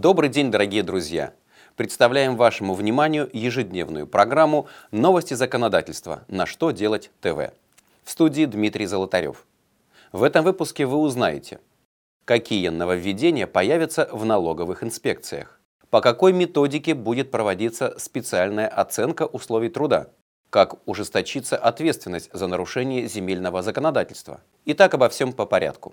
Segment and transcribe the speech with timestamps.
[0.00, 1.34] Добрый день, дорогие друзья!
[1.74, 6.22] Представляем вашему вниманию ежедневную программу «Новости законодательства.
[6.28, 7.52] На что делать ТВ».
[8.04, 9.44] В студии Дмитрий Золотарев.
[10.12, 11.58] В этом выпуске вы узнаете,
[12.24, 15.58] какие нововведения появятся в налоговых инспекциях,
[15.90, 20.10] по какой методике будет проводиться специальная оценка условий труда,
[20.50, 24.42] как ужесточится ответственность за нарушение земельного законодательства.
[24.64, 25.92] Итак, обо всем по порядку.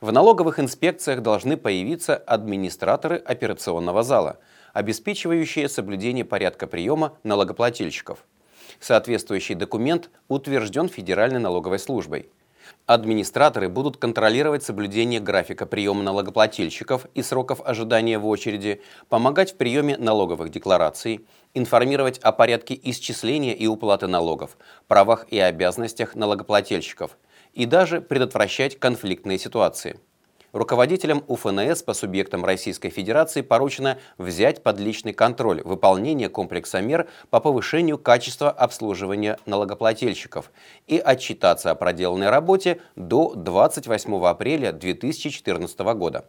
[0.00, 4.38] В налоговых инспекциях должны появиться администраторы операционного зала,
[4.72, 8.24] обеспечивающие соблюдение порядка приема налогоплательщиков.
[8.80, 12.30] Соответствующий документ утвержден Федеральной налоговой службой.
[12.86, 18.80] Администраторы будут контролировать соблюдение графика приема налогоплательщиков и сроков ожидания в очереди,
[19.10, 24.56] помогать в приеме налоговых деклараций, информировать о порядке исчисления и уплаты налогов,
[24.88, 27.18] правах и обязанностях налогоплательщиков–
[27.52, 29.98] и даже предотвращать конфликтные ситуации.
[30.52, 37.38] Руководителям УФНС по субъектам Российской Федерации поручено взять под личный контроль выполнение комплекса мер по
[37.38, 40.50] повышению качества обслуживания налогоплательщиков
[40.88, 46.24] и отчитаться о проделанной работе до 28 апреля 2014 года.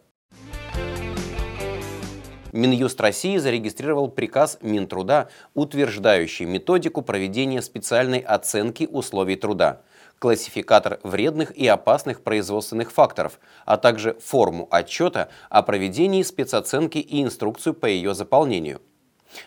[2.52, 9.80] Минюст России зарегистрировал приказ Минтруда, утверждающий методику проведения специальной оценки условий труда–
[10.22, 17.74] классификатор вредных и опасных производственных факторов, а также форму отчета о проведении спецоценки и инструкцию
[17.74, 18.80] по ее заполнению.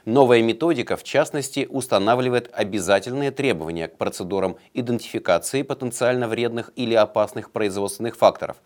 [0.03, 8.17] Новая методика, в частности, устанавливает обязательные требования к процедурам идентификации потенциально вредных или опасных производственных
[8.17, 8.57] факторов,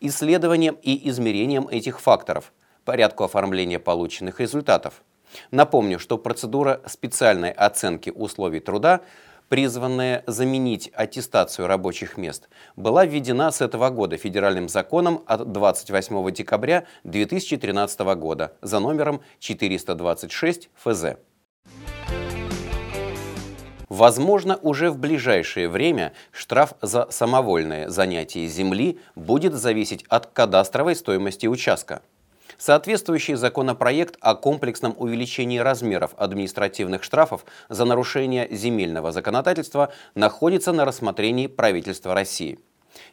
[0.00, 2.54] исследованием и измерением этих факторов,
[2.86, 5.02] порядку оформления полученных результатов.
[5.50, 9.02] Напомню, что процедура специальной оценки условий труда
[9.50, 16.86] призванная заменить аттестацию рабочих мест, была введена с этого года федеральным законом от 28 декабря
[17.02, 21.16] 2013 года за номером 426 ФЗ.
[23.88, 31.48] Возможно, уже в ближайшее время штраф за самовольное занятие земли будет зависеть от кадастровой стоимости
[31.48, 32.02] участка.
[32.60, 41.46] Соответствующий законопроект о комплексном увеличении размеров административных штрафов за нарушение земельного законодательства находится на рассмотрении
[41.46, 42.58] правительства России.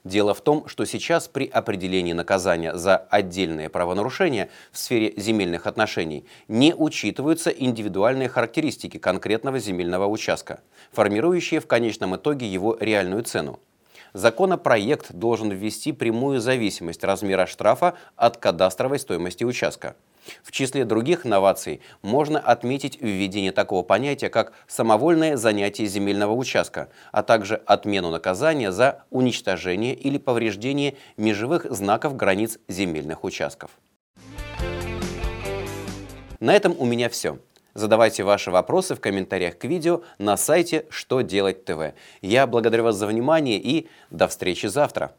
[0.03, 6.25] Дело в том, что сейчас при определении наказания за отдельные правонарушения в сфере земельных отношений
[6.50, 10.59] не учитываются индивидуальные характеристики конкретного земельного участка,
[10.91, 13.62] формирующие в конечном итоге его реальную цену.
[14.13, 19.95] Законопроект должен ввести прямую зависимость размера штрафа от кадастровой стоимости участка.
[20.44, 27.23] В числе других новаций можно отметить введение такого понятия, как самовольное занятие земельного участка, а
[27.23, 33.72] также отмену наказания за уничтожение или повреждение межевых знаков границ земельных участков.
[36.39, 37.39] На этом у меня все.
[37.78, 41.94] Задавайте ваши вопросы в комментариях к видео на сайте «Что делать ТВ».
[42.24, 45.12] Я благодарю вас за внимание и до встречи завтра.